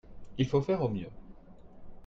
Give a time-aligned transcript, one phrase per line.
[0.39, 1.09] Il faut faire au mieux.